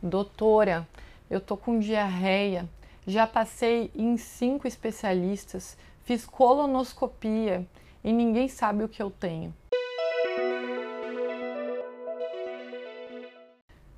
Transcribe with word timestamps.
Doutora, 0.00 0.86
eu 1.28 1.40
tô 1.40 1.56
com 1.56 1.80
diarreia, 1.80 2.68
já 3.04 3.26
passei 3.26 3.90
em 3.96 4.16
cinco 4.16 4.68
especialistas, 4.68 5.76
fiz 6.04 6.24
colonoscopia 6.24 7.66
e 8.04 8.12
ninguém 8.12 8.46
sabe 8.46 8.84
o 8.84 8.88
que 8.88 9.02
eu 9.02 9.10
tenho. 9.10 9.52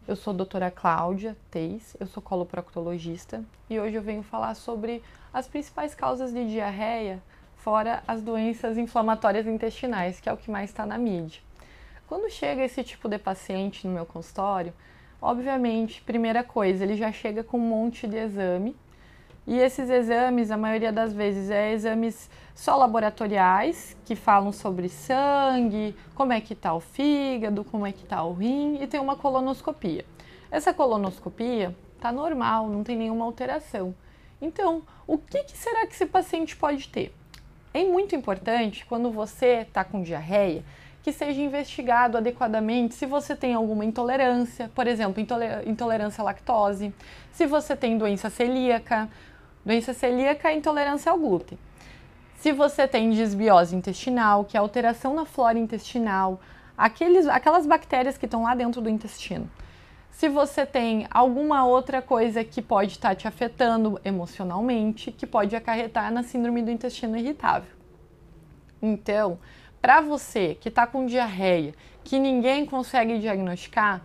Eu 0.08 0.16
sou 0.16 0.32
a 0.32 0.36
doutora 0.36 0.70
Cláudia 0.70 1.36
Teis, 1.50 1.94
eu 2.00 2.06
sou 2.06 2.22
coloproctologista 2.22 3.44
e 3.68 3.78
hoje 3.78 3.96
eu 3.96 4.02
venho 4.02 4.22
falar 4.22 4.54
sobre 4.54 5.02
as 5.34 5.46
principais 5.46 5.94
causas 5.94 6.32
de 6.32 6.48
diarreia, 6.48 7.22
fora 7.56 8.02
as 8.08 8.22
doenças 8.22 8.78
inflamatórias 8.78 9.46
intestinais, 9.46 10.18
que 10.18 10.30
é 10.30 10.32
o 10.32 10.38
que 10.38 10.50
mais 10.50 10.70
está 10.70 10.86
na 10.86 10.96
mídia. 10.96 11.42
Quando 12.08 12.30
chega 12.30 12.64
esse 12.64 12.82
tipo 12.82 13.06
de 13.06 13.18
paciente 13.18 13.86
no 13.86 13.92
meu 13.92 14.06
consultório, 14.06 14.72
Obviamente, 15.20 16.02
primeira 16.02 16.42
coisa, 16.42 16.84
ele 16.84 16.96
já 16.96 17.12
chega 17.12 17.44
com 17.44 17.58
um 17.58 17.60
monte 17.60 18.06
de 18.06 18.16
exame. 18.16 18.74
E 19.46 19.58
esses 19.58 19.90
exames, 19.90 20.50
a 20.50 20.56
maioria 20.56 20.92
das 20.92 21.12
vezes, 21.12 21.50
é 21.50 21.72
exames 21.72 22.30
só 22.54 22.76
laboratoriais, 22.76 23.96
que 24.04 24.14
falam 24.14 24.52
sobre 24.52 24.88
sangue, 24.88 25.94
como 26.14 26.32
é 26.32 26.40
que 26.40 26.52
está 26.52 26.72
o 26.72 26.80
fígado, 26.80 27.64
como 27.64 27.86
é 27.86 27.92
que 27.92 28.04
está 28.04 28.22
o 28.22 28.32
rim, 28.32 28.78
e 28.80 28.86
tem 28.86 29.00
uma 29.00 29.16
colonoscopia. 29.16 30.04
Essa 30.50 30.72
colonoscopia 30.72 31.74
está 31.96 32.10
normal, 32.10 32.68
não 32.68 32.82
tem 32.82 32.96
nenhuma 32.96 33.24
alteração. 33.24 33.94
Então, 34.40 34.82
o 35.06 35.18
que, 35.18 35.44
que 35.44 35.56
será 35.56 35.86
que 35.86 35.94
esse 35.94 36.06
paciente 36.06 36.56
pode 36.56 36.88
ter? 36.88 37.14
É 37.72 37.84
muito 37.84 38.16
importante, 38.16 38.86
quando 38.86 39.10
você 39.10 39.66
está 39.68 39.84
com 39.84 40.02
diarreia, 40.02 40.64
que 41.02 41.12
seja 41.12 41.40
investigado 41.40 42.18
adequadamente 42.18 42.94
se 42.94 43.06
você 43.06 43.34
tem 43.34 43.54
alguma 43.54 43.84
intolerância, 43.84 44.70
por 44.74 44.86
exemplo, 44.86 45.22
intolerância 45.66 46.20
à 46.22 46.24
lactose, 46.24 46.92
se 47.32 47.46
você 47.46 47.74
tem 47.74 47.96
doença 47.96 48.28
celíaca, 48.28 49.08
doença 49.64 49.94
celíaca 49.94 50.50
é 50.50 50.56
intolerância 50.56 51.10
ao 51.10 51.18
glúten. 51.18 51.58
Se 52.36 52.52
você 52.52 52.88
tem 52.88 53.10
desbiose 53.10 53.76
intestinal, 53.76 54.44
que 54.44 54.56
é 54.56 54.60
alteração 54.60 55.14
na 55.14 55.24
flora 55.24 55.58
intestinal, 55.58 56.40
aqueles, 56.76 57.26
aquelas 57.26 57.66
bactérias 57.66 58.16
que 58.16 58.24
estão 58.24 58.44
lá 58.44 58.54
dentro 58.54 58.80
do 58.80 58.88
intestino. 58.88 59.50
Se 60.10 60.28
você 60.28 60.66
tem 60.66 61.06
alguma 61.10 61.64
outra 61.64 62.02
coisa 62.02 62.42
que 62.44 62.60
pode 62.60 62.92
estar 62.92 63.14
te 63.14 63.28
afetando 63.28 63.98
emocionalmente, 64.04 65.12
que 65.12 65.26
pode 65.26 65.54
acarretar 65.56 66.12
na 66.12 66.22
síndrome 66.22 66.62
do 66.62 66.70
intestino 66.70 67.16
irritável. 67.16 67.72
Então, 68.82 69.38
para 69.80 70.00
você 70.00 70.56
que 70.60 70.68
está 70.68 70.86
com 70.86 71.06
diarreia, 71.06 71.74
que 72.04 72.18
ninguém 72.18 72.66
consegue 72.66 73.18
diagnosticar, 73.18 74.02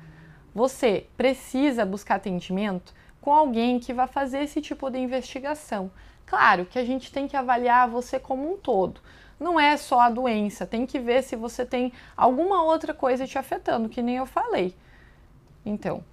você 0.53 1.07
precisa 1.17 1.85
buscar 1.85 2.15
atendimento 2.15 2.93
com 3.19 3.33
alguém 3.33 3.79
que 3.79 3.93
vai 3.93 4.07
fazer 4.07 4.39
esse 4.39 4.61
tipo 4.61 4.89
de 4.89 4.99
investigação. 4.99 5.91
Claro 6.25 6.65
que 6.65 6.79
a 6.79 6.85
gente 6.85 7.11
tem 7.11 7.27
que 7.27 7.35
avaliar 7.35 7.89
você 7.89 8.19
como 8.19 8.53
um 8.53 8.57
todo. 8.57 9.01
Não 9.39 9.59
é 9.59 9.75
só 9.75 9.99
a 9.99 10.09
doença, 10.09 10.65
tem 10.65 10.85
que 10.85 10.97
ver 10.97 11.23
se 11.23 11.35
você 11.35 11.65
tem 11.65 11.91
alguma 12.15 12.63
outra 12.63 12.93
coisa 12.93 13.27
te 13.27 13.37
afetando, 13.37 13.89
que 13.89 14.01
nem 14.01 14.15
eu 14.15 14.25
falei. 14.25 14.75
Então, 15.65 16.03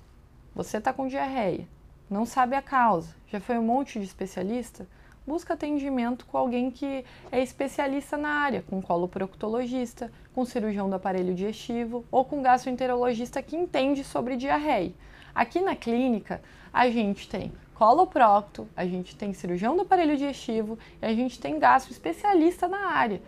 você 0.54 0.78
está 0.78 0.92
com 0.92 1.06
diarreia, 1.06 1.68
não 2.10 2.26
sabe 2.26 2.56
a 2.56 2.62
causa, 2.62 3.14
já 3.28 3.38
foi 3.38 3.58
um 3.58 3.62
monte 3.62 3.98
de 3.98 4.04
especialista? 4.04 4.88
Busca 5.26 5.54
atendimento 5.54 6.26
com 6.26 6.36
alguém 6.36 6.70
que 6.70 7.04
é 7.30 7.42
especialista 7.42 8.16
na 8.16 8.28
área, 8.28 8.62
com 8.62 8.82
coloproctologista, 8.82 10.12
com 10.34 10.44
cirurgião 10.44 10.88
do 10.88 10.96
aparelho 10.96 11.34
digestivo 11.34 12.04
ou 12.10 12.24
com 12.24 12.42
gastroenterologista 12.42 13.42
que 13.42 13.56
entende 13.56 14.04
sobre 14.04 14.36
diarreia. 14.36 14.92
Aqui 15.34 15.60
na 15.60 15.74
clínica, 15.74 16.42
a 16.72 16.88
gente 16.90 17.28
tem 17.28 17.52
coloprocto, 17.74 18.68
a 18.76 18.84
gente 18.84 19.16
tem 19.16 19.32
cirurgião 19.32 19.74
do 19.74 19.82
aparelho 19.82 20.16
digestivo 20.16 20.78
e 21.00 21.06
a 21.06 21.14
gente 21.14 21.40
tem 21.40 21.58
gastro 21.58 21.92
especialista 21.92 22.68
na 22.68 22.90
área. 22.90 23.22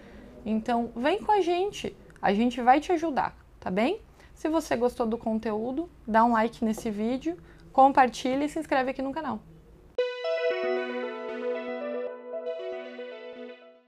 Então, 0.45 0.91
vem 0.95 1.23
com 1.23 1.33
a 1.33 1.41
gente, 1.41 1.97
a 2.21 2.33
gente 2.33 2.61
vai 2.61 2.81
te 2.81 2.93
ajudar, 2.93 3.37
tá 3.59 3.71
bem? 3.71 4.01
Se 4.35 4.49
você 4.49 4.77
gostou 4.77 5.07
do 5.07 5.17
conteúdo, 5.17 5.89
dá 6.07 6.25
um 6.25 6.33
like 6.33 6.65
nesse 6.65 6.91
vídeo, 6.91 7.39
compartilha 7.73 8.45
e 8.45 8.49
se 8.49 8.59
inscreve 8.59 8.91
aqui 8.91 9.01
no 9.01 9.13
canal. 9.13 9.41